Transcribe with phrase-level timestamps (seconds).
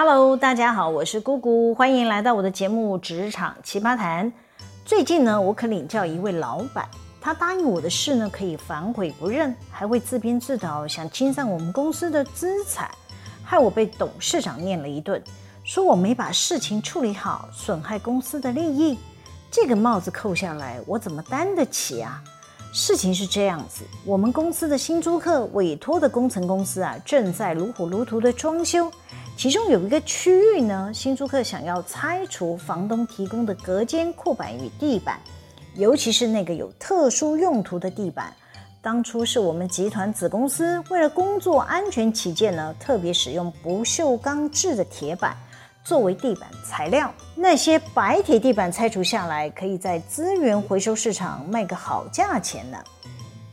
[0.00, 4.30] Hello，大家好，我是姑姑，欢迎来到我的节目《职场奇葩谈》。
[4.84, 6.88] 最近呢，我可领教一位老板，
[7.20, 12.88] 他答应我的事呢，可以反悔不认，还会自编自导，想清算我们公司的资产，
[13.42, 15.20] 害我被董事长念了一顿，
[15.64, 18.96] 说我没把事情处理好，损害公司的利益。
[19.50, 22.22] 这个帽子扣下来，我怎么担得起啊？
[22.80, 28.88] 事情是这样子，我们公司的新租客委托的工程公司啊，正在如火如荼的装修。
[29.36, 35.18] 其中有一个区域呢，新租客想要拆除房东提供的隔间库板与地板，
[35.74, 38.32] 尤其是那个有特殊用途的地板。
[38.80, 45.36] 当初是我们集团子公司为了工作安全起见呢，特别使用不锈钢制的铁板
[45.88, 47.10] 作为地板材料。
[47.34, 52.76] 那些白铁地板拆除下来，可以在资源回收市场卖个好价钱呢。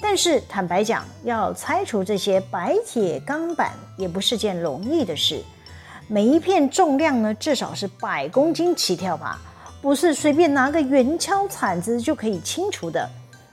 [0.01, 5.41] 但是坦白讲，要拆除这些白铁钢板也不是件容易的事。
[6.09, 9.39] 每一片重量呢，至少是百公斤起跳吧，
[9.81, 13.09] 不是随便拿个圆锹铲子就可以清除的。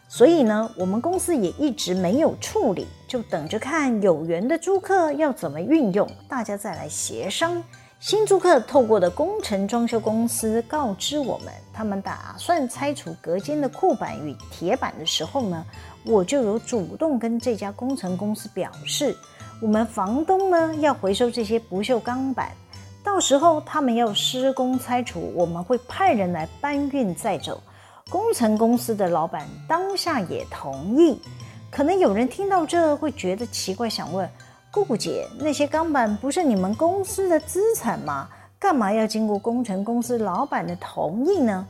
[0.09, 7.63] 所以呢，我们公司也一直没有处理，就等着看有缘的租客要怎么运用，大家再来协商。
[8.03, 15.65] 新租客透过的工程装修公司告知我们，他们打算拆除隔间的库板与铁板的时候呢，
[16.05, 19.17] 我就有主动跟这家工程公司表示。
[19.61, 22.51] 我们房东呢，要回收这些不锈钢板，
[23.05, 27.63] 到时候他们要施工拆除，我们会派人来搬运再走。
[28.11, 31.23] 工程公司的老板当下也同意。
[31.71, 34.29] 可能有人听到这会觉得奇怪，想问
[34.73, 38.27] 姑姑姐，那些钢板不是你们公司的资产吗？
[38.59, 41.67] 干嘛要经过工程公司老板的同意呢？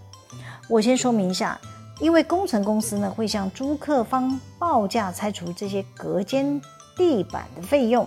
[0.68, 1.60] 我先说明一下，
[1.98, 6.60] 因为工程公司呢会向租客方报价拆除这些隔间。
[6.94, 8.06] 地板的费用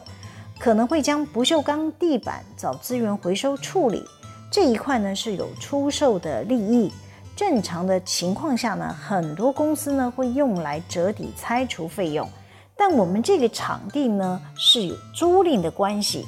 [0.60, 4.02] 可能会将不锈钢地板找资源回收处理，
[4.50, 6.94] 这一块呢是有出售的利益。
[7.36, 12.30] 正常的情况下呢，很多公司呢会用来折抵拆除费用，
[12.78, 16.26] 但我们这个场地呢是有租赁的关系，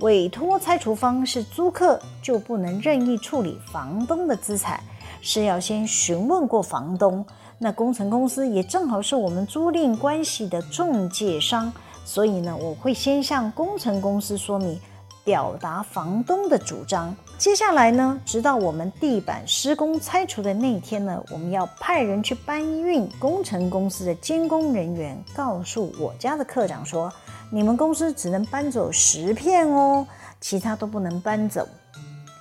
[0.00, 4.82] 委托拆除方是租客，就不能任意处理房东的资产，
[5.22, 7.24] 是要先询问过房东。
[7.58, 11.72] 那工程公司也正好是我们租赁关系的中介商。
[12.04, 14.78] 所以呢，我会先向工程公司说明，
[15.24, 17.16] 表达房东的主张。
[17.38, 23.06] 接下来呢，直到我们地板施工拆除的那天呢，我们要派人去搬运。
[23.18, 27.12] 工程公司的监工人员告诉我家的科长说
[27.52, 30.06] ：“你们公司只能搬走十片哦，
[30.40, 31.68] 其他都不能搬走。”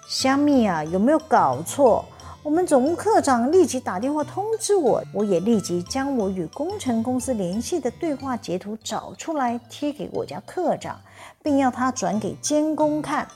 [0.07, 2.05] 虾米啊，有没有搞错？
[2.41, 10.97] 我们总务科长立即打电话通知我，我也立即将我与工程公司联系的对话截图找出来贴给我家科长，
[11.43, 13.27] 并要他转给监工看。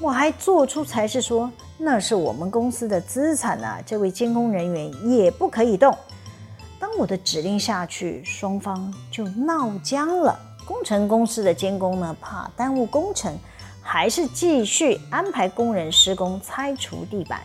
[0.00, 5.96] 我还做出才是说那是我们公司的资产啊，这位监工人员也不可以动。
[6.78, 10.38] 当我的指令下去，双方就闹僵了。
[10.64, 13.36] 工程公司的监工呢，怕耽误工程，
[13.82, 17.40] 还是继续安排工人施工拆除地板。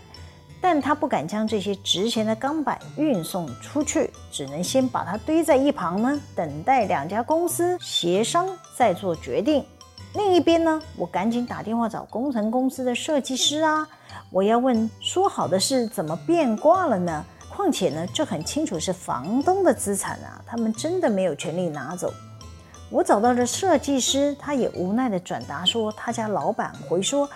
[0.61, 8.47] 但他不敢将这些值钱的钢板运送出去，只能先把它堆在一旁呢，等待两家公司协商
[8.77, 9.65] 再做决定。
[10.13, 13.87] 另一边呢，我赶紧打电话找工程公司的设计师啊，
[14.29, 17.25] 我要问说好的事怎么变卦了呢？
[17.49, 22.13] 况且呢，这很清楚是房东的资产啊，他们真的没有权利拿走。
[22.89, 27.27] 我找到了设计师，他也无奈地转达说，他家老板回说，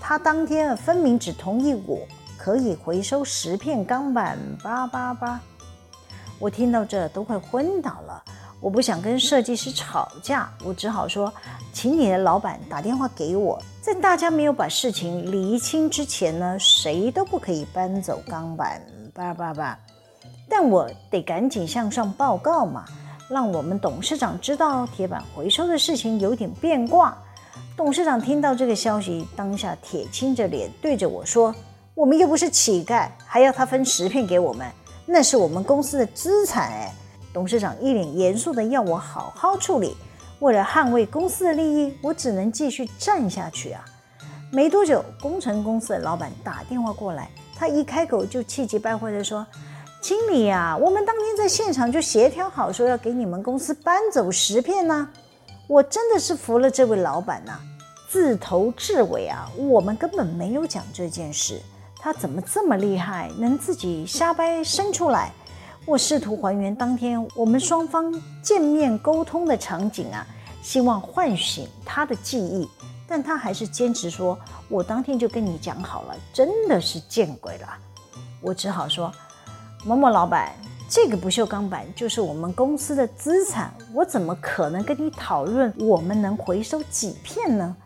[0.00, 1.98] 他当天分明只同意我。
[2.38, 5.40] 可以回收十片钢板，八八八！
[6.40, 8.24] 我听到这都快昏倒了。
[8.62, 11.30] 我不想跟设计师吵架，我只好说，
[11.72, 18.80] 请你的老板打电话给我，在大家没有把事情厘清之前呢，谁都不可以搬走钢板，
[19.12, 19.76] 叭叭叭！
[20.48, 22.84] 但我得赶紧向上报告嘛，
[23.28, 27.16] 让我们董事长知道铁板回收的事情有点变卦。
[27.76, 31.52] 董事长听到这个消息，当下铁青着脸对着我说。
[31.94, 34.70] 我们又不是乞丐，还要他分十片给我们，
[35.04, 36.94] 那是我们公司的资产哎！
[37.32, 39.96] 董事长一脸严肃的要我好好处理。
[40.40, 43.84] 为了捍卫公司的利益，我只能继续站下去啊！
[44.50, 49.46] 没多久，工程公司的老板打电话过来，他一开口就气急败坏地说
[50.02, 55.08] ：“经理呀，我们当天在现场就协调好，说要给你们公司搬走十片呢。
[55.68, 57.52] 我真的是服了这位老板呐！
[58.10, 61.60] 自头至尾啊，我们根本没有讲这件事。”
[62.04, 65.30] 他怎么这么厉害，能自己瞎掰生出来？
[65.84, 70.24] 我试图还原当天我们双方见面沟通的场景啊，
[70.62, 72.68] 希望唤醒他的记忆。
[73.08, 74.38] 但他还是坚持说
[74.70, 77.68] ：“我当天就跟你讲好了，真的是见鬼了。”
[78.40, 79.12] 我只好说
[79.84, 80.52] ：“某某老板，
[80.88, 87.76] 这个不锈钢板就是我们公司的资产，我怎么可能跟你讨论我们能回收几片呢？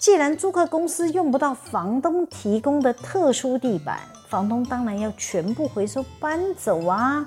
[0.00, 4.00] 既然租客公司用不到房东提供的特殊地板，
[4.30, 7.22] 房东当然要全部回收搬走啊。”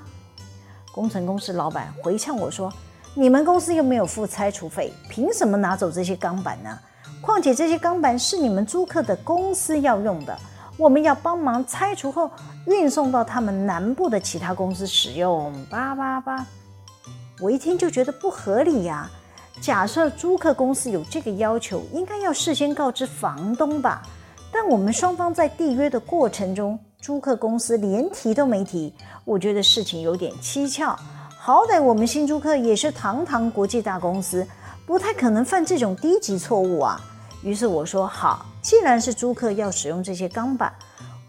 [0.92, 2.74] 工程公司老板回呛我说
[3.14, 6.76] ：“你们公司又没有付拆除费，凭什么拿走这些钢板呢？
[7.22, 10.36] 况且这些钢板是你们租客的公司要用的。”
[10.76, 12.28] 我们要帮忙拆除后
[12.66, 15.54] 运送到他们南部的其他公司使用。
[15.70, 16.44] 八八八，
[17.40, 19.08] 我一听就觉得不合理呀。
[19.62, 24.02] 假设租客公司有这个要求，应该要事先告知房东吧？
[24.52, 28.94] 但我们双方在缔约的过程中，租客公司连提都没提，
[29.26, 30.98] 我觉得事情有点蹊跷。
[31.38, 34.46] 好歹我们新租客也是堂堂国际大公司，
[34.86, 37.00] 不太可能犯这种低级错误啊。
[37.42, 38.46] 于是我说好。
[38.62, 40.74] 既然是租客要使用这些钢板，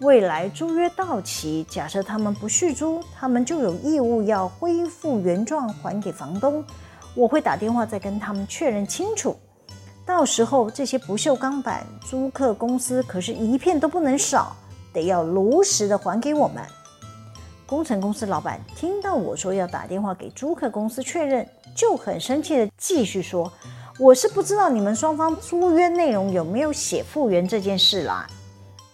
[0.01, 6.65] 未来租约到期，假设他们不续租，他们就有义务要恢复原状还给房东。
[7.15, 9.37] 我会打电话再跟他们确认清楚。
[10.07, 14.55] 到时候这些不锈钢板，租客公司可是一片都不能少，
[14.93, 16.63] 得要如实的还给我们。
[17.67, 23.51] 工程公司老板听到我说要打电话给租客公司确认，就很生气的继续说。
[23.99, 28.27] 我是不知道你们双方租约内容有没有写复原这件事啦。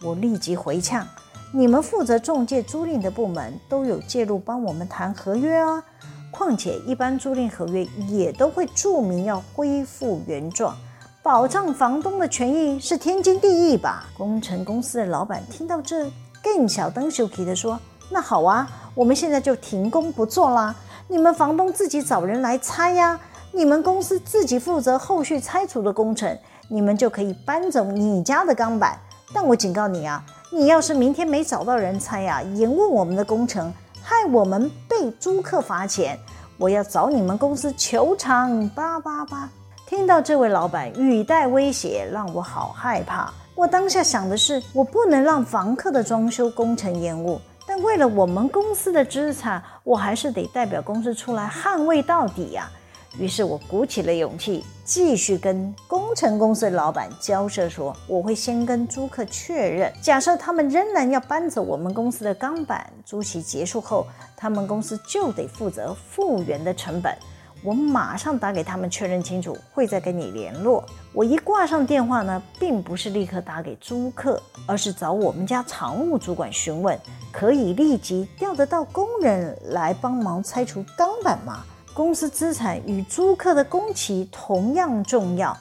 [0.02, 1.06] 我立即回呛：
[1.52, 5.82] 你们负责中介租赁的部门都有介入帮我们谈合约啊。
[6.30, 10.76] 况且一般租赁合约也都会注明要恢复原状，
[11.22, 14.06] 保障房东的权益是天经地义吧？
[14.16, 16.10] 工程公司的老板听到这，
[16.42, 17.78] 更小灯秀气的说：
[18.10, 20.74] 那好啊，我们现在就停工不做啦，
[21.08, 23.18] 你们房东自己找人来拆呀。
[23.52, 26.38] 你们公司自己负责后续拆除的工程，
[26.68, 28.96] 你们就可以搬走你家的钢板。
[29.34, 36.18] 但我警告你啊，你要是明天没找到人拆呀，延误我们的工程，害我们被租客罚钱，
[36.58, 38.68] 我要找你们公司求偿。
[38.70, 39.48] 叭叭叭。
[39.86, 43.32] 听到这位老板语带威胁，让我好害怕。
[43.54, 52.70] 我当下想的是，我不能让房客的装修工程延误，但为了我们公司的资产，我还是得代表公司出来捍卫到底呀。
[53.18, 67.14] 于是我鼓起了勇气，继续跟工程公司的老板交涉说：“我会先跟租客确认，假设他们仍然要搬走我们公司的钢板，租期结束后，他们公司就得负责复原的成本。
[67.62, 76.98] 我马上打给他们确认清楚，会再跟你联络。”我一挂上电话呢，并不是立刻打给租客，而是找我们家常务主管询问，
[77.32, 81.64] 可以立即调得到工人来帮忙拆除钢板吗？
[81.92, 85.56] 公司资产与租客的工期同样重要，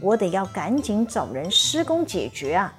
[0.00, 2.72] 我得要赶紧找人施工解决啊！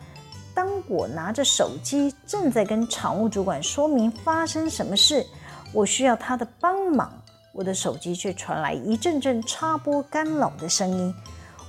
[0.53, 5.25] 当我拿着手机正在跟厂务主管说明发生什么事，
[5.73, 7.11] 我需要他的帮忙，
[7.53, 11.13] 我的手机却传来一阵阵插播干扰的声音。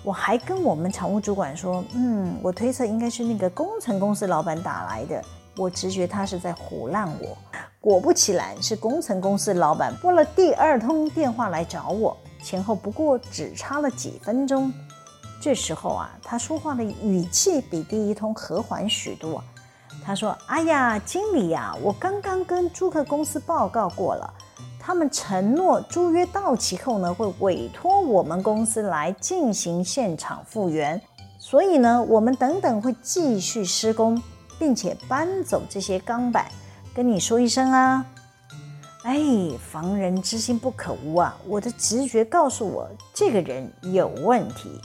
[0.04, 5.24] 我还跟我们常务主管说：“嗯，我推测应该是那个工程公司老板打来的，
[5.56, 7.36] 我直觉他是在唬烂我。”
[7.82, 14.72] 果不其然，是工程公司老板拨了第二通电话来找我，前后不过只差了几分钟。
[15.40, 19.42] 这时候啊，他说话的语气比第一通和缓许多。
[20.04, 24.32] 他说：“哎呀，经理呀，我刚刚跟租客公司报告过了，
[24.78, 31.02] 他们承诺租约到期后呢，会委托我们公司来进行现场复原，
[31.36, 34.22] 所以呢，我们等等会继续施工，
[34.56, 36.46] 并且搬走这些钢板。”
[36.94, 38.04] 跟你说一声啊，
[39.04, 39.18] 哎，
[39.70, 41.34] 防人之心不可无啊！
[41.48, 44.78] 我的直觉告诉我，这个人有问题。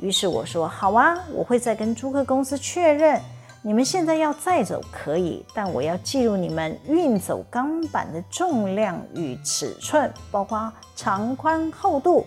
[0.00, 3.20] 于是我说：“好啊，我会再跟租客公司确认。
[3.60, 12.24] 你们现在要再走可以，但我要记录你们运走钢板的重量与尺寸，包括长宽厚度。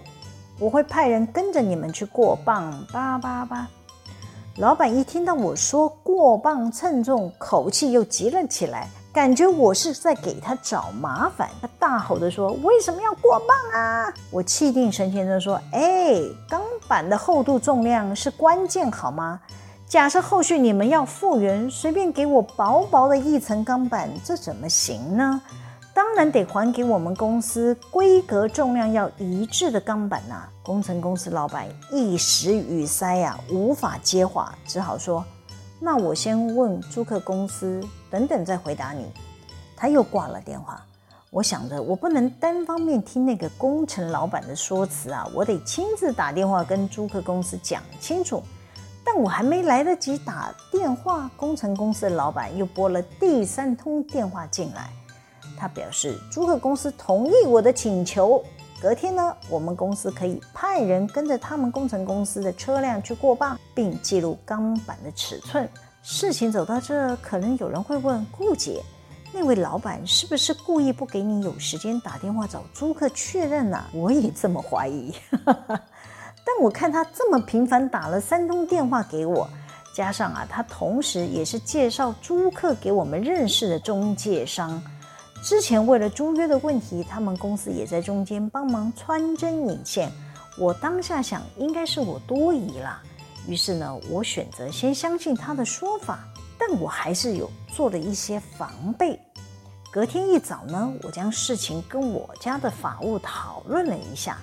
[0.60, 3.66] 我会派人跟着你们去过磅。”八八八。
[4.58, 8.90] 老板一听到我说过磅称重，口气又急了起来。
[9.14, 16.16] 感觉我是在给他找麻烦，他大吼地说：“为什么要过磅啊？”我气定神闲地说：“哎，
[16.48, 19.42] 钢板的厚度重量是关键，好吗？
[19.86, 25.42] 假设后续你们要复原，随便给我薄薄的一层钢板，这怎么行呢？
[25.94, 35.22] 当然得还给我们公司规格重量要一致的钢板呐。”工程公司老板一时语塞呀，无法接话，只好说。
[35.84, 39.12] 那我先问租客公司，等等再回答你。
[39.76, 40.80] 他又挂了电话。
[41.32, 48.44] 我想着，我不能单方面听那个工程老板的说辞啊，我得亲自打电话跟租客公司讲清楚。
[49.04, 54.92] 但我还没来得及打电话，工程公司的老板又拨了第三通电话进来。
[55.58, 58.44] 他表示，租客公司同意我的请求。
[58.82, 65.70] 隔天呢，我们公司可以派人跟着他们工程公司的车辆去过磅，并记录钢板的尺寸。
[66.02, 68.82] 事情走到这，可能有人会问顾姐，
[69.32, 73.86] 那位老板是不是故意不给你有时间打电话找租客确认呢？
[73.94, 75.14] 我也这么怀疑。
[75.46, 79.48] 但我看他这么频繁打了三通电话给我，
[79.96, 84.82] 加上啊，他同时也是介绍租客给我们认识的中介商。
[85.42, 90.12] 之前为了租约的问题，他们公司也在中间帮忙穿针引线。
[90.58, 93.02] 我当下想，应该是我多疑了，
[93.48, 96.20] 于是呢，我选择先相信他的说法。
[96.60, 99.20] 但我还是有做了一些防备。
[99.92, 104.38] 隔天一早呢，我将事情跟我家的法务讨论了一下。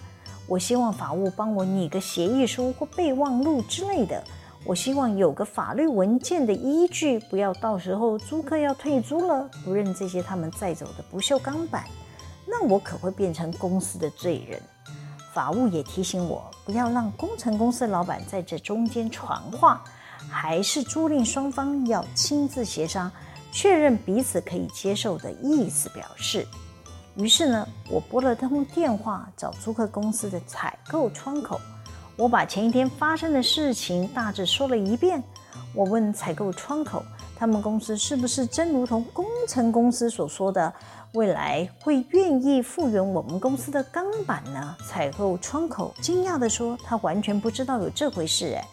[0.49, 4.21] 我希望法务帮我拟个协议书或备忘录之类的。
[4.69, 11.87] 我希望有个法律文件的依据，不要到时候租客要退租了，不认这些他们载走的不锈钢板，
[12.47, 14.61] 那我可会变成公司的罪人。
[15.33, 19.83] 法务也提醒我，不要让工程公司老板在这中间传话，
[20.29, 23.11] 还是租赁双方要亲自协商，
[23.51, 26.47] 确认彼此可以接受的意思表示。
[27.17, 31.59] 于是呢，我拨了通电话找租客公司的采购窗口，
[32.19, 35.23] 我把前一天发生的事情大致说了一遍。
[35.73, 37.01] 我问采购窗口，
[37.37, 40.73] 他们公司是不是真如同工程公司所说的，
[41.13, 44.77] 未来会愿意复原我们公司的钢板呢？
[44.85, 48.67] 采购窗口惊讶地说，他完全不知道有这回事，哎，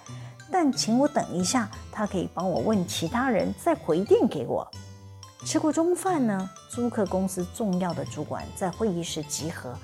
[0.52, 4.68] 但请我等一下，他可以帮我问其他人再回电给我。
[5.46, 9.78] 吃过中饭呢，租客公司重要的主管在会议室集合，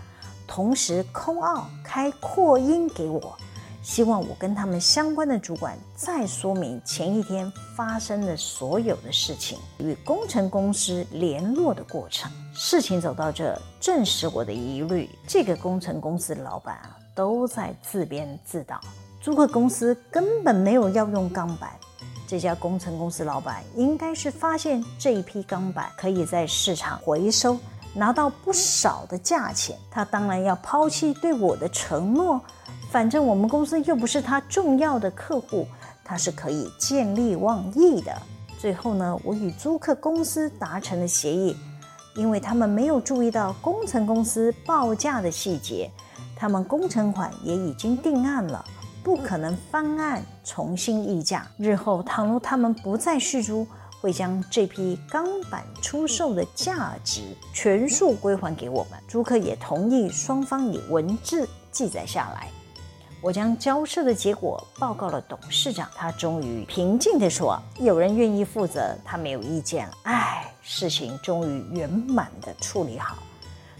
[0.47, 3.37] 同时空奥开扩音给我，
[3.81, 12.31] 希望我跟他们相关的主管再说明前一天发生的所有的事情与工程公司联络的过程。
[12.53, 18.79] 事情走到这，证实我的疑虑，这个工程公司的老板啊，都在自编自导，
[19.19, 21.71] 租客公司根本没有要用钢板。
[22.27, 27.57] 这家工程公司老板应该是发现这一批钢板可以在市场回收，
[27.93, 29.75] 拿到不少的价钱。
[29.89, 32.39] 他当然要抛弃对我的承诺，
[32.91, 35.65] 反正我们公司又不是他重要的客户，
[36.03, 38.13] 他是可以见利忘义的。
[38.59, 41.55] 最后呢，我与租客公司达成了协议，
[42.17, 45.89] 因为他们没有注意到工程公司报价的细节，
[46.35, 48.63] 他们工程款也已经定案了。
[49.01, 51.47] 不可能翻案重新议价。
[51.57, 53.65] 日后倘若他们不再续租，
[54.01, 57.21] 会将这批钢板出售的价值
[57.53, 58.99] 全数归还给我们。
[59.07, 62.49] 租客也同意，双方以文字记载下来。
[63.21, 73.15] 我将交涉的结果报告了董事长，他终于平静地说：“有人愿意负责，他没有意见了。”哎，事情终于圆满地处理好。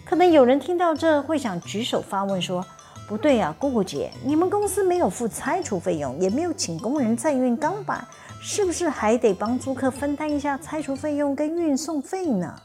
[0.05, 2.63] 可能有人听到这会想举手发问说。
[3.07, 8.07] 不对呀，姑姑姐，你们公司没有付拆除费用，也没有请工人再运钢板，
[8.39, 12.55] 是不是还得帮租客分担一下拆除费用跟运送费呢？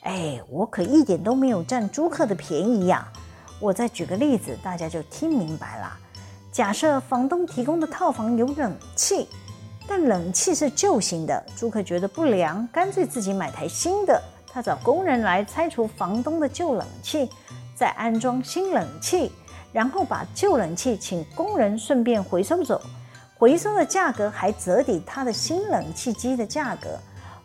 [0.00, 3.06] 哎，我可一点都没有占租客的便宜呀！
[3.60, 5.96] 我再举个例子，大家就听明白了。
[6.50, 9.28] 假设房东提供的套房有冷气，
[9.86, 14.20] 但冷气是旧型的，租客觉得不良，干脆自己买台新的。
[14.52, 17.30] 他找工人来拆除房东的旧冷气，
[17.76, 19.30] 再安装新冷气。
[19.72, 22.82] 然后把旧冷气请工人顺便回收走，
[23.38, 26.88] 回收的价格还折抵他的新冷气机的价格。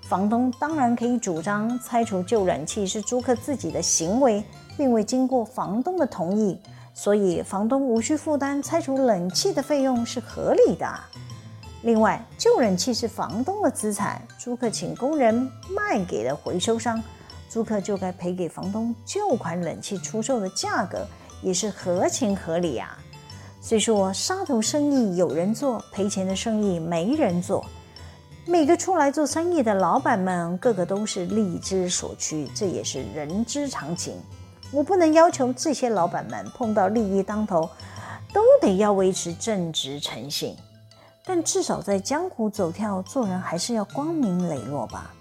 [0.01, 4.43] 房东当然可以主张拆除旧冷气是租客自己的行为，
[4.77, 6.59] 并未经过房东的同意，
[6.93, 10.87] 所以房东无需负担拆除冷气的费用是合理的。
[11.83, 17.01] 另外，旧冷气是房东的资产，租客请工人卖给了回收商，
[17.47, 21.05] 租客就该赔给房东旧款冷气出售的价格。
[21.41, 22.97] 也是合情合理啊。
[23.61, 27.63] 虽说杀头生意有人做，赔钱的生意没人做。
[28.47, 34.15] 每个出来做生意的老板们，个个都是利之所趋，这也是人之常情。
[34.75, 37.69] 我不能要求这些老板们碰到利益当头，
[38.33, 40.53] 都得要维持正直诚信。
[41.23, 45.13] 但至少在江湖走跳，做人还是要光明磊落吧。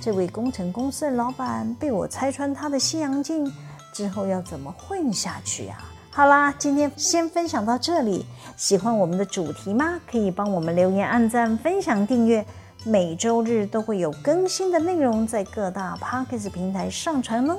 [0.00, 3.48] 这位工程公司的老板被我拆穿他的西洋镜。
[3.92, 5.78] 之后要怎么混下去啊？
[6.10, 8.26] 好啦，今天先分享到这里。
[8.56, 10.00] 喜欢我们的主题吗？
[10.10, 12.44] 可以帮我们留言、按赞、分享、订阅。
[12.84, 17.58] 每周日都会有更新的内容在各大 Podcast 平台上传哦，